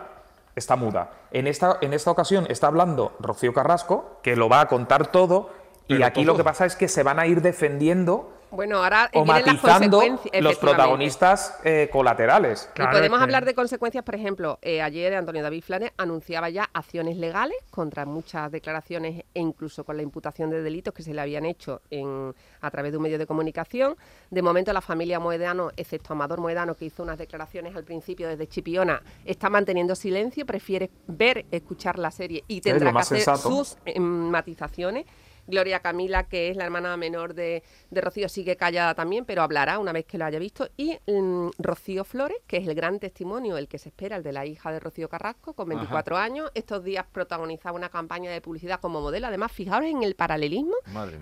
[0.55, 1.11] está muda.
[1.31, 5.51] En esta, en esta ocasión está hablando Rocío Carrasco, que lo va a contar todo.
[5.89, 6.33] Y Pero aquí todo.
[6.35, 9.47] lo que pasa es que se van a ir defendiendo Bueno, ahora eh, o las
[9.47, 10.42] matizando consecuencias.
[10.44, 12.68] los protagonistas eh, colaterales.
[12.73, 16.50] Y Claro, podemos que- hablar de consecuencias, por ejemplo, eh, ayer Antonio David Flanes anunciaba
[16.50, 21.14] ya acciones legales contra muchas declaraciones e incluso con la imputación de delitos que se
[21.14, 23.97] le habían hecho en, a través de un medio de comunicación.
[24.30, 28.47] De momento la familia Moedano, excepto Amador Moedano, que hizo unas declaraciones al principio desde
[28.47, 33.49] Chipiona, está manteniendo silencio, prefiere ver, escuchar la serie y tendrá que hacer sensato.
[33.49, 35.06] sus em, matizaciones.
[35.46, 39.78] Gloria Camila, que es la hermana menor de, de Rocío, sigue callada también, pero hablará
[39.78, 40.68] una vez que lo haya visto.
[40.76, 44.33] Y mm, Rocío Flores, que es el gran testimonio, el que se espera, el de
[44.33, 46.50] la hija de Rocío Carrasco, con 24 años.
[46.55, 49.26] Estos días protagonizaba una campaña de publicidad como modelo.
[49.26, 50.74] Además, fijaros en el paralelismo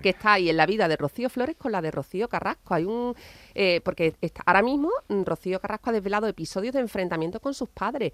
[0.03, 2.75] que está ahí en la vida de Rocío Flores con la de Rocío Carrasco.
[2.75, 3.15] Hay un
[3.55, 7.69] eh, porque está- ahora mismo mm, Rocío Carrasco ha desvelado episodios de enfrentamiento con sus
[7.69, 8.13] padres.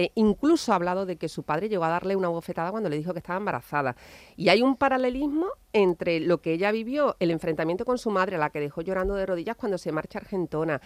[0.00, 2.96] Eh, incluso ha hablado de que su padre llegó a darle una bofetada cuando le
[2.96, 3.96] dijo que estaba embarazada.
[4.36, 8.38] Y hay un paralelismo entre lo que ella vivió, el enfrentamiento con su madre, a
[8.38, 10.80] la que dejó llorando de rodillas cuando se marcha a Argentona,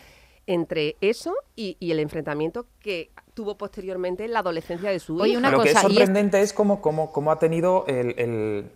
[0.46, 5.32] entre eso y, y el enfrentamiento que tuvo posteriormente en la adolescencia de su Oye,
[5.32, 5.38] hija.
[5.40, 8.70] una Lo que es y es- sorprendente es cómo, cómo- cómo ha tenido el, el-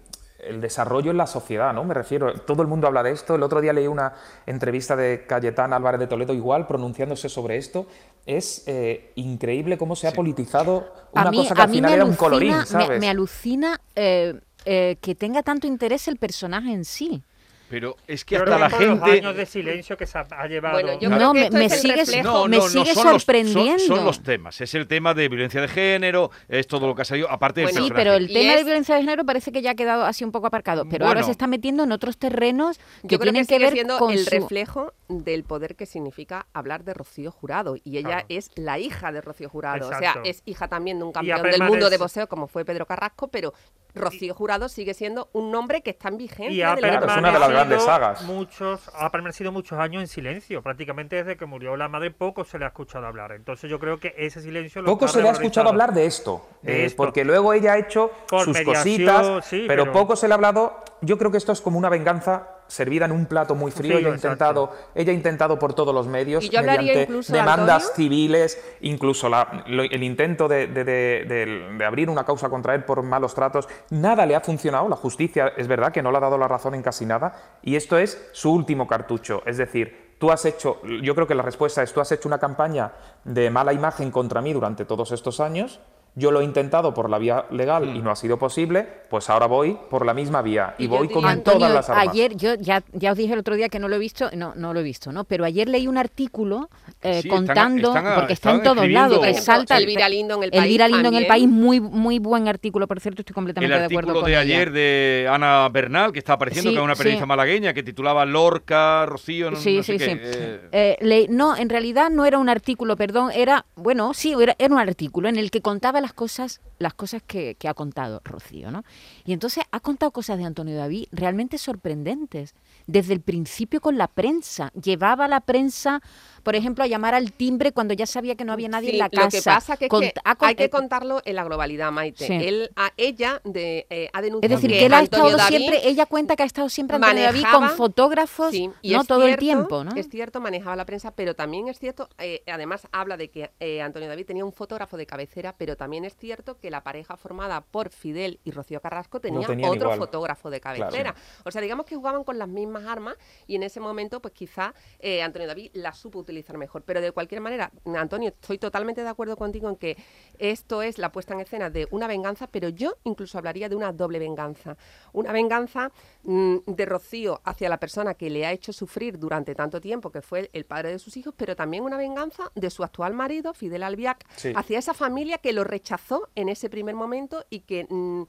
[0.48, 1.84] el desarrollo en la sociedad, ¿no?
[1.84, 3.34] Me refiero, todo el mundo habla de esto.
[3.34, 4.12] El otro día leí una
[4.46, 7.86] entrevista de Cayetán Álvarez de Toledo, igual, pronunciándose sobre esto.
[8.24, 12.14] Es eh, increíble cómo se ha politizado una mí, cosa que al final era un
[12.14, 13.00] colorín, me- ¿sabes?
[13.00, 17.22] me, alucina eh, eh, que tenga tanto interés el personaje en sí.
[17.68, 19.10] Pero es que hasta la que por los gente...
[19.18, 20.74] años de silencio que se ha, llevado.
[20.80, 23.78] Bueno, yo No, creo que me- me No, me sigue son los- son- sorprendiendo.
[23.84, 24.60] Son, los temas.
[24.60, 27.70] Es el tema de violencia de género, es todo lo que ha salido, aparte del
[27.72, 28.04] Bueno, Sí, personaje.
[28.04, 30.46] pero el tema de violencia de género parece que ya ha quedado así un poco
[30.46, 33.54] aparcado, pero ahora se está metiendo en otros terrenos que Yo creo tienen que que,
[33.54, 34.30] sigue ver siendo con el su...
[34.30, 37.76] reflejo del poder que significa hablar de Rocío Jurado.
[37.82, 38.26] Y ella Claro.
[38.28, 39.88] es la hija de Rocío Jurado.
[39.88, 42.64] O sea, es hija también de un campeón del mundo es- de boxeo como fue
[42.64, 43.52] Pedro Carrasco, pero
[43.96, 46.50] Rocío Jurado sigue siendo un nombre que está en vigencia.
[46.50, 47.18] Y ha de la es época.
[47.18, 48.22] una de las permanecido grandes sagas.
[48.22, 50.62] Muchos, ha permanecido muchos años en silencio.
[50.62, 53.32] Prácticamente desde que murió la madre, poco se le ha escuchado hablar.
[53.32, 56.46] Entonces yo creo que ese silencio lo Poco se le ha escuchado hablar de esto,
[56.62, 56.96] De eh, esto.
[56.96, 60.36] porque luego ella ha hecho Por sus cositas, sí, pero, pero- poco se le ha
[60.36, 60.82] hablado.
[61.02, 63.96] Yo creo que esto es como una venganza servida en un plato muy frío.
[63.96, 67.84] Frío, ella, ha intentado, ella ha intentado por todos los medios, Y yo mediante demandas
[67.88, 67.94] Antonio.
[67.96, 72.74] civiles, incluso la- lo- el intento de, de- de- de- de abrir una causa contra
[72.74, 73.68] él por malos tratos.
[73.90, 74.88] Nada le ha funcionado.
[74.88, 77.34] La justicia es verdad que no le ha dado la razón en casi nada.
[77.62, 79.42] Y esto es su último cartucho.
[79.46, 82.38] Es decir, tú has hecho, yo creo que la respuesta es, tú has hecho una
[82.38, 82.92] campaña
[83.24, 85.80] de mala imagen contra mí durante todos estos años
[86.18, 89.46] yo lo he intentado por la vía legal y no ha sido posible, pues ahora
[89.46, 92.08] voy por la misma vía y, Y voy con todas las armas.
[92.08, 94.54] ayer, yo ya, ya os dije el otro día que no lo he visto, no,
[94.56, 95.24] no lo he visto, ¿no?
[95.24, 96.70] Pero ayer leí un artículo
[97.02, 99.76] eh, Sí, están- contando, están a- porque está en están todos lados, Por que salta
[99.76, 101.28] Elvira Lindo en el Elvira país Lindo en el también.
[101.28, 104.32] país, muy, muy buen artículo, por cierto, estoy El completamente de acuerdo artículo con de
[104.32, 104.40] ella.
[104.40, 107.28] ayer de Ana Bernal, que está apareciendo, Sí, que es una periodista sí.
[107.28, 110.18] malagueña, que titulaba Lorca, Rocío, no, Sí, no sé sí, qué, sí.
[110.22, 114.56] eh, Eh, le- no, en realidad no era un artículo, perdón, era, bueno, sí, era,
[114.58, 118.70] era un artículo en el que contaba las cosas, las cosas que, ha contado Rocío,
[118.70, 118.84] ¿no?
[119.24, 122.54] Y entonces ha contado cosas de Antonio David realmente sorprendentes.
[122.86, 126.00] Desde el principio con la prensa, llevaba la prensa,
[126.46, 128.98] por ejemplo, a llamar al timbre cuando ya sabía que no había nadie Sí, en
[129.00, 129.24] la casa.
[129.24, 132.24] Lo que pasa que, es que con- hay que eh, contarlo en la globalidad, Maite.
[132.24, 132.34] Sí.
[132.34, 135.42] Él, a ella de, eh, ha Es denunciado decir, que que él ha Antonio estado
[135.50, 139.00] David siempre, ella cuenta que ha estado siempre Antonio David con fotógrafos, Sí, y no
[139.00, 139.96] es todo el cierto- tiempo, ¿no?
[139.96, 143.82] Es cierto, manejaba la prensa, pero también es cierto, eh, además habla de que eh,
[143.82, 147.60] Antonio David tenía un fotógrafo de cabecera, pero también es cierto que la pareja formada
[147.60, 149.98] por Fidel y Rocío Carrasco tenía otro igual.
[149.98, 150.78] fotógrafo de Claro.
[150.78, 151.16] cabecera.
[151.44, 153.16] O sea, digamos que jugaban con las mismas armas
[153.48, 156.82] y en ese momento, pues quizá eh, Antonio David la supo utilizar mejor.
[156.82, 159.96] Pero de cualquier manera, Antonio, estoy totalmente de acuerdo contigo en que
[160.38, 163.92] esto es la puesta en escena de una venganza, pero yo incluso hablaría de una
[163.92, 164.76] doble venganza.
[165.12, 165.90] Una venganza
[166.24, 170.22] mm, de Rocío hacia la persona que le ha hecho sufrir durante tanto tiempo, que
[170.22, 173.82] fue el padre de sus hijos, pero también una venganza de su actual marido, Fidel
[173.82, 174.52] Albiac, Sí.
[174.54, 178.22] hacia esa familia que lo rechazó en ese primer momento y que mm,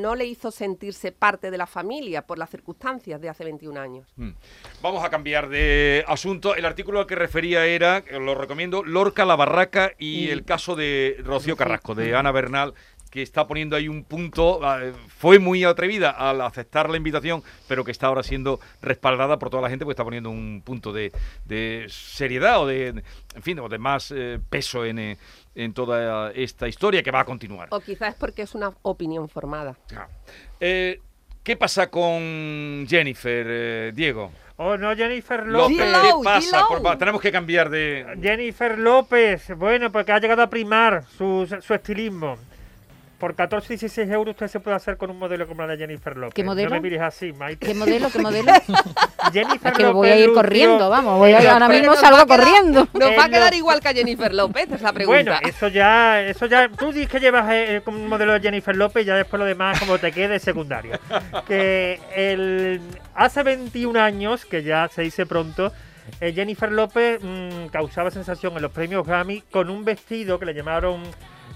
[0.00, 4.12] no le hizo sentirse parte de la familia por las circunstancias de hace 21 años.
[4.16, 4.30] Mm.
[4.82, 6.54] Vamos a cambiar de asunto.
[6.54, 10.74] El artículo al que refería era, que lo recomiendo, Lorca, la Barraca y el caso
[10.76, 12.74] de Rocío Carrasco, de Ana Bernal,
[13.10, 14.60] que está poniendo ahí un punto.
[14.82, 19.50] eh, Fue muy atrevida al aceptar la invitación, pero que está ahora siendo respaldada por
[19.50, 21.12] toda la gente, porque está poniendo un punto de,
[21.44, 25.18] de seriedad o de, en fin, o de más eh, peso en, eh,
[25.54, 27.68] en toda esta historia que va a continuar.
[27.70, 29.76] O quizás es porque es una opinión formada.
[29.96, 30.08] Ah.
[30.58, 31.00] Eh,
[31.44, 34.32] ¿Qué pasa con Jennifer, eh, Diego?
[34.56, 36.66] Oh, no, Jennifer López, ¿qué pasa?
[36.68, 38.06] Por tenemos que cambiar de...
[38.22, 42.38] Jennifer López, bueno, porque ha llegado a primar su, su estilismo.
[43.24, 45.78] Por 14 y 16 euros usted se puede hacer con un modelo como la de
[45.78, 46.34] Jennifer López.
[46.34, 46.68] ¿Qué modelo?
[46.68, 47.64] No me mires así, Maite.
[47.68, 48.10] ¿Qué modelo?
[48.10, 48.52] ¿Qué modelo?
[49.32, 52.38] Jennifer Es que López voy a ir corriendo, vamos, voy a, ahora mismo salgo quedar-
[52.38, 52.86] corriendo.
[52.92, 55.38] Nos va a quedar igual que a Jennifer López, es la Bueno, pregunta.
[55.48, 59.04] eso ya, eso ya, tú dices que llevas eh, como un modelo de Jennifer López
[59.04, 60.98] y ya después lo demás como te quede secundario.
[61.48, 62.78] Que el,
[63.14, 65.72] hace 21 años, que ya se dice pronto,
[66.20, 70.52] eh, Jennifer López mm, causaba sensación en los premios Grammy con un vestido que le
[70.52, 71.00] llamaron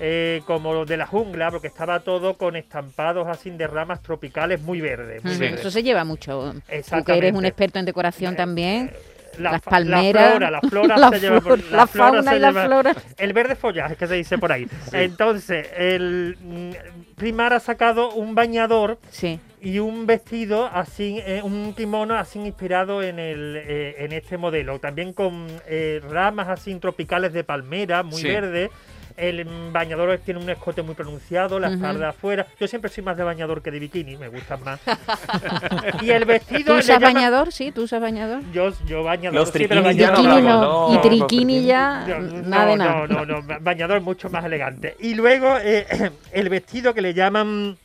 [0.01, 4.81] eh, como de la jungla, porque estaba todo con estampados así de ramas tropicales muy
[4.81, 5.25] verdes.
[5.25, 5.61] Muy verdes.
[5.61, 6.53] Eso se lleva mucho.
[6.53, 7.33] Tú que eres Exactamente.
[7.39, 8.93] un experto en decoración también.
[9.39, 12.37] La las palmeras, La flora, la flora la se lleva por la flora fauna se
[12.37, 12.95] y la lleva- flora.
[13.19, 14.67] El verde follaje que se dice por ahí.
[14.93, 16.71] Entonces, el mm,
[17.15, 19.39] Primar ha sacado un bañador Sí.
[19.61, 24.81] y un vestido así, eh, un kimono así inspirado en el eh, en este modelo.
[24.81, 28.27] También con eh, ramas así tropicales de palmera, muy Sí.
[28.29, 28.71] verde.
[29.19, 32.47] El bañador tiene un escote muy pronunciado, la espalda afuera.
[32.61, 34.79] Yo siempre soy más de bañador que de bikini, me gustan más.
[36.03, 36.75] y el vestido.
[36.75, 37.53] ¿Tú usas llaman- bañador?
[37.53, 38.43] Sí, ¿tú usas bañador?
[38.53, 39.41] Yo, yo bañador.
[39.41, 43.07] Los sí, pero bañador- no y triquini ya, no, nada nada.
[43.09, 44.97] No, no, no, bañador mucho más elegante.
[45.01, 47.77] Y luego eh, el vestido que le llaman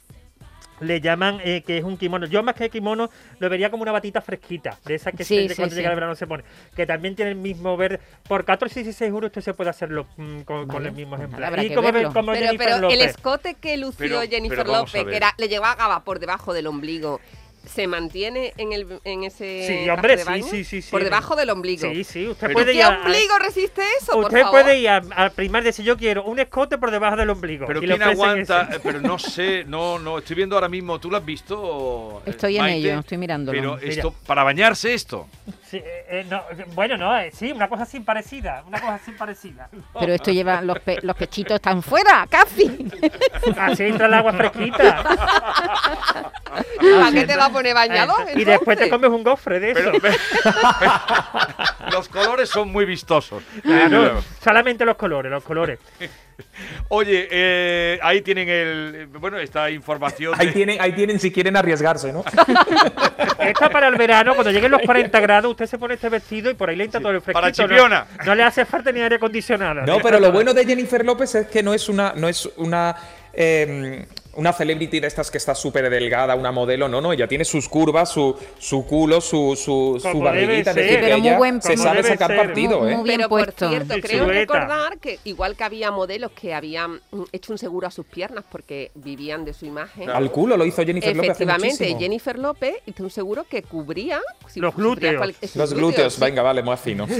[0.80, 2.26] le llaman eh, que es un kimono.
[2.26, 3.10] Yo más que kimono
[3.40, 5.80] lo vería como una batita fresquita, de esas que Sí, se- sí, cuando sí.
[5.82, 6.44] llega el verano se pone,
[6.76, 8.00] que también tiene el mismo verde.
[8.28, 11.16] Por 14 y 16 euros usted se puede hacerlo mm, con, con Vale, el mismo
[11.16, 11.40] ejemplar.
[11.42, 12.14] nada, habrá y que como, ve- verlo.
[12.14, 16.04] como Pero, Jennifer pero el escote que lució Pero- Jennifer López, que era, le llevaba
[16.04, 17.20] por debajo del ombligo,
[17.65, 20.45] ¿se mantiene en, el, en ese Sí, traje hombre, de sí, baño?
[20.45, 20.91] sí, sí, sí.
[20.91, 21.89] Por debajo del ombligo.
[21.89, 24.62] Sí, sí, usted puede ¿Qué ir a- ombligo resiste eso, por Usted favor?
[24.63, 27.65] puede ir al primar y decir yo quiero un escote por debajo del ombligo.
[27.65, 28.67] Pero ¿quién aguanta?
[28.69, 28.80] ese.
[28.82, 32.21] Pero no sé, no, no, estoy viendo ahora mismo, ¿tú lo has visto?
[32.26, 33.58] eh, Estoy en ello, estoy mirándolo.
[33.58, 33.88] Pero Mira.
[33.93, 35.28] esto, para bañarse esto.
[35.69, 36.41] Sí, eh, eh, no,
[36.76, 39.69] bueno, no, eh, sí, una cosa así parecida, una cosa así parecida.
[39.99, 42.89] Pero esto lleva, los, pe- los pechitos están fuera, casi.
[43.58, 45.04] Así entra el agua fresquita.
[46.43, 48.28] ¿Para qué te va bañador?
[48.36, 49.92] Y después te comes un gofre de eso.
[50.02, 50.16] Pero,
[51.92, 53.44] los colores son muy vistosos.
[54.44, 55.80] Solamente los colores, los colores.
[56.89, 60.34] Oye, eh, ahí tienen el, bueno, esta información.
[60.38, 62.24] Ahí de- tienen, ahí tienen si quieren arriesgarse, ¿no?
[63.39, 66.54] Esto para el verano, cuando lleguen los 40 grados, usted se pone este vestido y
[66.54, 67.34] por ahí le entra todo el fresquito.
[67.34, 67.54] para ¿no?
[67.54, 68.08] chipiona.
[68.26, 69.82] No, le hace falta ni aire acondicionado.
[69.82, 72.96] No, pero lo bueno de Jennifer López es que no es una, no es una,
[73.34, 77.46] eh, una celebrity de estas que está súper delgada, una modelo, no, no, ella tiene
[77.46, 81.78] sus curvas, su, su culo, su, su, su barriguita, que Pero muy ella buen- se
[81.78, 82.38] sabe sacar ser.
[82.38, 82.96] partido, Muy- ¿eh?
[82.96, 83.69] muy bien Pero por puesto.
[83.69, 87.88] cierto, Sí, creo recordar que igual que había modelos que habían mm, hecho un seguro
[87.88, 90.10] a sus piernas porque vivían de su imagen.
[90.10, 91.96] Al culo lo hizo Jennifer López hace Efectivamente.
[92.00, 95.15] Jennifer López hizo un seguro que cubría si Los glúteos.
[95.17, 96.22] cual- Los glúteos, sí.
[96.22, 97.08] venga, vale, más fino.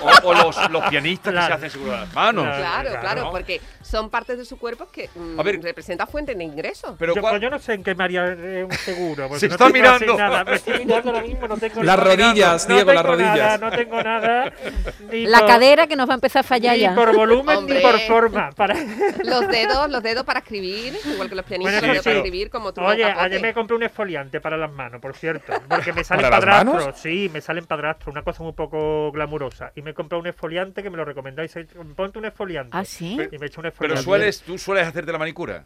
[0.00, 2.44] O, o los, los pianistas que se hacen seguro de las manos.
[2.44, 2.58] Claro.
[2.58, 3.00] Claro, Claro.
[3.00, 5.60] claro, porque son partes de su cuerpo que mm, A ver.
[5.78, 6.96] Representa fuente de ingresos.
[6.98, 9.28] Pero yo, ¿cuál- pues yo no sé en qué me haría eh, un seguro.
[9.38, 10.16] Se no está mirando.
[10.16, 10.44] Nada.
[10.44, 12.14] Me estoy mirando ahora mismo, no tengo Las nada.
[12.16, 13.60] rodillas, no Diego, las tengo nada, rodillas.
[13.60, 14.52] no tengo nada.
[15.12, 16.94] Ni La por- cadera que nos va a empezar a fallar Ni ya.
[16.94, 17.76] por volumen Hombre.
[17.76, 18.50] ni por forma.
[18.52, 18.74] Para...
[19.24, 22.14] Los dedos, los dedos para escribir, igual que los pianistas, Bueno, los dedos sí, para
[22.14, 22.80] pero- escribir como tú.
[22.82, 25.52] Oye, ayer me compré un esfoliante para las manos, por cierto.
[25.68, 26.98] Porque me salen ¿Para las padrastros.
[27.00, 28.12] Sí, me salen padrastros.
[28.12, 29.72] Una cosa muy poco glamurosa.
[29.76, 31.54] Y me compré un esfoliante que me lo recomendáis.
[31.96, 32.70] Ponte un esfoliante.
[32.76, 33.18] Ah, sí.
[33.30, 34.02] Y me he hecho un Pero esfoliante.
[34.02, 35.64] sueles, tú sueles hacerte la manicura.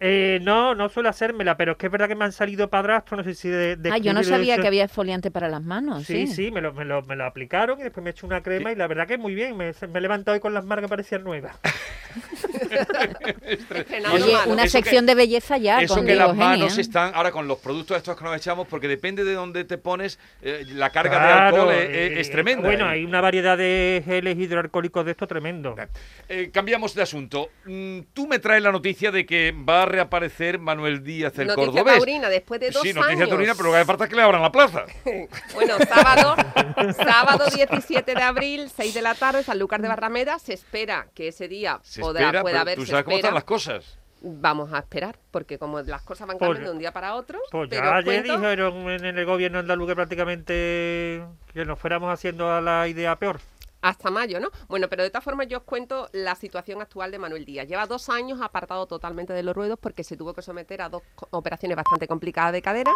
[0.00, 3.18] Eh, no, no suelo hacérmela, pero es que es verdad que me han salido padrastros.
[3.18, 3.76] No sé si de.
[3.76, 6.04] de Ah, yo no sabía que había exfoliante para las manos.
[6.06, 8.26] Sí, Sí, sí, me lo, me, lo, me lo aplicaron y después me he hecho
[8.26, 9.56] una crema y la verdad que muy bien.
[9.56, 11.56] Me, me he levantado hoy con las manos que parecían nuevas.
[14.12, 14.46] Oye, manos.
[14.46, 15.80] una Eso que- sección de belleza ya.
[15.80, 16.80] Eso con que las manos ¿eh?
[16.80, 20.18] están ahora con los productos estos que nos echamos, porque depende de dónde te pones,
[20.42, 22.66] eh, la carga de alcohol es, eh, es tremenda.
[22.68, 22.90] Bueno, ¿eh?
[22.94, 25.74] hay una variedad de geles hidroalcohólicos de esto tremendo.
[26.28, 27.50] Eh, cambiamos de asunto.
[27.66, 31.66] Mm, Tú me traes la noticia de que va a reaparecer Manuel Díaz el Noticia
[31.72, 31.96] Cordobés.
[31.96, 33.28] taurina, después de dos sí, noticia años.
[33.28, 34.84] taurina, pero lo que hace falta es que le abran la plaza.
[35.54, 36.34] Bueno, sábado,
[36.96, 40.38] sábado 17 de abril, 6 de la tarde, Sanlúcar de Barrameda.
[40.38, 42.76] Se espera que ese día Se podrá, espera, pueda haber.
[42.76, 43.28] tú se sabes cómo espera.
[43.28, 43.98] están las cosas.
[44.24, 47.40] Vamos a esperar, porque como las cosas van Pues- cambiando de un día para otro.
[47.50, 52.12] Pues pero ya ayer cuento- dijeron en el gobierno andaluz que prácticamente que nos fuéramos
[52.12, 53.40] haciendo a la idea peor.
[53.82, 54.48] Hasta mayo, ¿no?
[54.68, 57.66] Bueno, pero de todas formas yo os cuento la situación actual de Manuel Díaz.
[57.68, 61.02] Lleva dos años apartado totalmente de los ruedos porque se tuvo que someter a dos
[61.30, 62.92] operaciones bastante complicadas de cadera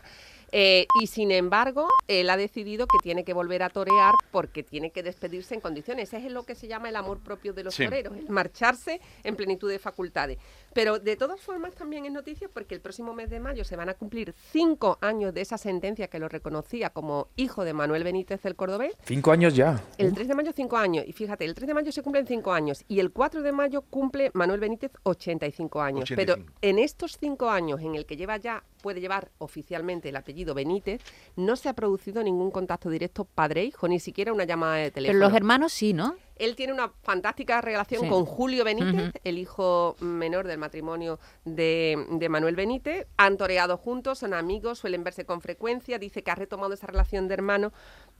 [0.52, 4.90] eh, y sin embargo él ha decidido que tiene que volver a torear porque tiene
[4.92, 6.12] que despedirse en condiciones.
[6.14, 7.84] Ese es lo que se llama el amor propio de los Sí.
[7.84, 10.38] toreros, el marcharse en plenitud de facultades.
[10.76, 13.88] Pero de todas formas también es noticia porque el próximo mes de mayo se van
[13.88, 18.44] a cumplir cinco años de esa sentencia que lo reconocía como hijo de Manuel Benítez
[18.44, 18.92] el Cordobés.
[19.02, 19.82] Cinco años ya.
[19.96, 21.04] El 3 de mayo, 5 años.
[21.08, 22.84] Y fíjate, el 3 de mayo se cumplen 5 años.
[22.88, 26.02] Y el 4 de mayo cumple Manuel Benítez 85 años.
[26.02, 26.34] 85.
[26.44, 30.52] Pero en estos 5 años en el que lleva ya, puede llevar oficialmente el apellido
[30.52, 31.00] Benítez,
[31.36, 35.20] no se ha producido ningún contacto directo padre-hijo, ni siquiera una llamada de Pero teléfono.
[35.20, 36.16] los hermanos sí, ¿no?
[36.38, 38.08] Él tiene una fantástica relación Sí.
[38.08, 43.06] con Julio Benítez, el hijo menor del matrimonio de, de Manuel Benítez.
[43.16, 45.98] Han toreado juntos, son amigos, suelen verse con frecuencia.
[45.98, 47.72] Dice que ha retomado esa relación de hermano,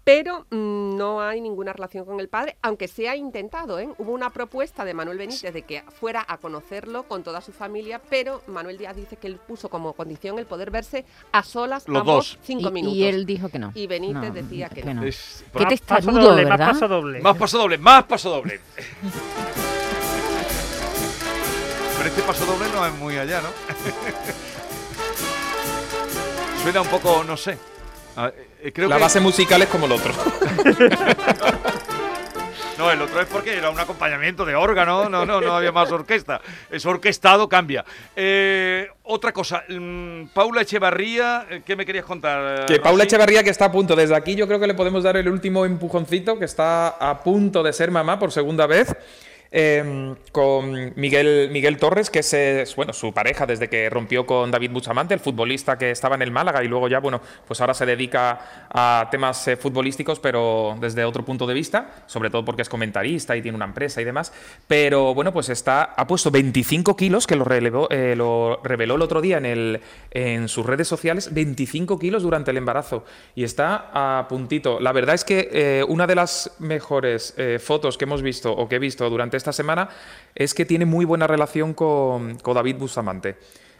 [0.06, 3.80] pero mm, no hay ninguna relación con el padre, aunque se ha intentado.
[3.80, 3.88] ¿eh?
[3.98, 8.00] Hubo una propuesta de Manuel Benítez de que fuera a conocerlo con toda su familia,
[8.08, 12.02] pero Manuel Díaz dice que él puso como condición el poder verse a solas Los
[12.02, 12.38] ambos dos.
[12.44, 12.96] cinco y, minutos.
[12.96, 13.72] y él dijo que no.
[13.74, 15.02] Y Benítez No, decía que no.
[15.02, 16.58] Es- Qué Más paso testarudo, doble, ¿verdad?
[16.68, 17.20] Más paso doble.
[17.20, 18.60] Más paso doble, más paso doble.
[21.98, 23.48] Pero este paso doble no es muy allá, ¿no?
[26.62, 27.58] Suena un poco, no sé.
[28.72, 30.12] Creo La que base musical es como el otro.
[32.78, 35.90] no, el otro es porque era un acompañamiento de órgano, no, no, no había más
[35.90, 36.40] orquesta.
[36.70, 37.84] Es orquestado, cambia.
[38.14, 42.66] Eh, otra cosa, mm, Paula Echevarría, eh, ¿qué me querías contar?
[42.66, 43.04] Que Paula?
[43.04, 43.96] Echevarría que está a punto.
[43.96, 47.62] Desde aquí yo creo que le podemos dar el último empujoncito, que está a punto
[47.62, 48.94] de ser mamá por segunda vez.
[49.58, 54.70] Eh, con Miguel, Miguel Torres, que es, bueno, su pareja desde que rompió con David
[54.70, 57.86] Bustamante, el futbolista que estaba en el Málaga y luego ya, bueno, pues ahora se
[57.86, 62.68] dedica a temas eh, futbolísticos, pero desde otro punto de vista, sobre todo porque es
[62.68, 64.30] comentarista y tiene una empresa y demás.
[64.66, 69.38] Pero bueno, pues está, ha puesto 25 kilos, que eh, lo reveló el otro día
[69.38, 74.80] en, el, en sus redes sociales, 25 kilos durante el embarazo y está a puntito.
[74.80, 78.76] La verdad es que eh, una de las mejores fotos que hemos visto o que
[78.76, 79.88] he visto durante esta semana
[80.34, 83.36] es que tiene muy buena relación con, con David Bustamante.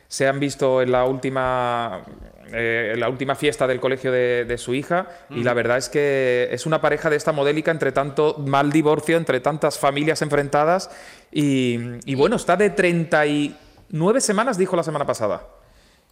[0.06, 2.04] Se han visto en la última,
[2.52, 5.88] eh, en la última fiesta del colegio de, de su hija y la verdad es
[5.88, 10.88] que es una pareja de esta modélica entre tanto mal divorcio, entre tantas familias enfrentadas
[11.32, 15.55] y, y bueno, está de 39 semanas, dijo la semana pasada.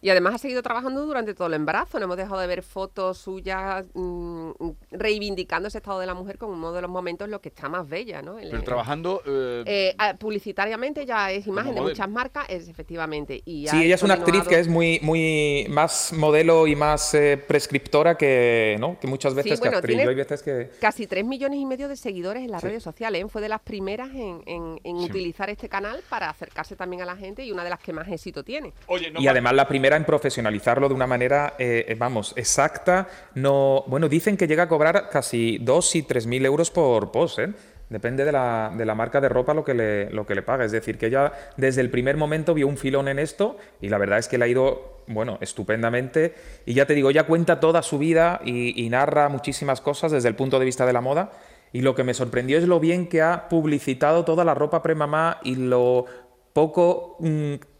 [0.05, 1.97] Y además ha seguido trabajando durante todo el embarazo.
[1.97, 6.37] No hemos dejado de ver fotos suyas mm, mm, reivindicando ese estado de la mujer
[6.37, 8.37] como uno de los momentos en los que está más bella, ¿no?
[8.37, 9.23] El- Pero trabajando...
[9.25, 13.41] eh, eh, ah, publicitariamente ya es imagen de muchas marcas, es efectivamente.
[13.45, 17.37] Y Sí, ella es una actriz que es muy, muy más modelo y más eh,
[17.47, 18.99] prescriptora que, ¿no?
[18.99, 19.89] que muchas veces bueno, que actriz.
[19.95, 20.69] tiene- Yo hay veces que...
[20.79, 22.67] Casi 3 millones y medio de seguidores en las Sí.
[22.67, 23.23] redes sociales.
[23.23, 23.27] ¿eh?
[23.27, 25.05] Fue de las primeras en, en- en Sí.
[25.05, 28.07] utilizar este canal para acercarse también a la gente y una de las que más
[28.07, 28.71] éxito tiene.
[28.85, 33.07] oye, no y además la primera en profesionalizarlo de una manera, eh, eh, vamos, exacta.
[33.33, 37.39] No, bueno, dicen que llega a cobrar casi 2 y 3 mil euros por post,
[37.39, 37.53] ¿eh?
[37.89, 40.65] Depende de la, de la marca de ropa lo que, le, lo que le paga.
[40.65, 43.99] Es decir, que ella desde el primer momento vio un filón en esto y la
[43.99, 46.33] verdad es que le ha ido, bueno, estupendamente.
[46.65, 50.29] Y ya te digo, ella cuenta toda su vida y, y narra muchísimas cosas desde
[50.29, 51.31] el punto de vista de la moda.
[51.73, 55.39] Y lo que me sorprendió es lo bien que ha publicitado toda la ropa premamá
[55.43, 56.05] y lo
[56.53, 57.17] poco...
[57.19, 57.74] mm,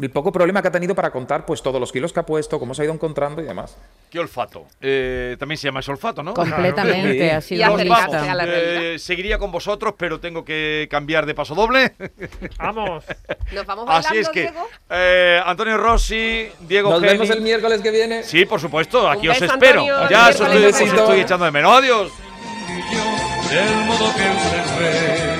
[0.00, 2.58] el poco problema que ha tenido para contar pues todos los kilos que ha puesto,
[2.60, 3.76] cómo se ha ido encontrando y demás.
[4.10, 4.66] Qué olfato.
[4.80, 6.32] Eh, también se llama ese olfato, ¿no?
[6.34, 7.30] Completamente, Sí.
[7.30, 8.14] ha sido vamos.
[8.14, 11.94] a la Eh, seguiría con vosotros, pero tengo que cambiar de paso doble.
[12.58, 13.04] Vamos.
[13.52, 14.66] Nos vamos bailando, Así es que, Diego.
[14.90, 17.12] eh, Antonio Rossi, Diego Nos Geli.
[17.14, 18.22] vemos el miércoles que viene.
[18.22, 19.80] Sí, por supuesto, aquí Un os beso, espero.
[19.80, 21.72] Antonio, ya os estoy, os estoy echando de menos.
[21.76, 22.12] Adiós.
[23.50, 24.28] del modo que
[24.78, 25.38] ve,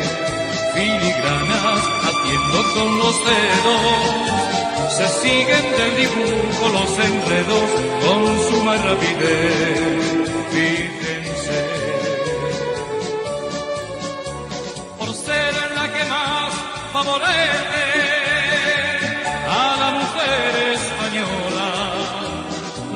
[0.75, 4.38] filigranas haciendo con los dedos,
[4.99, 7.69] se siguen del dibujo los enredos
[8.05, 10.31] con suma rapidez.
[10.51, 11.59] Fíjense,
[14.99, 16.53] por ser la que más
[16.93, 17.87] favorece
[19.49, 21.69] a la mujer española,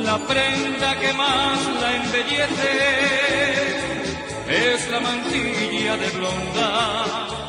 [0.09, 2.73] la prenda que más la embellece
[4.49, 7.43] es la mantilla de blonda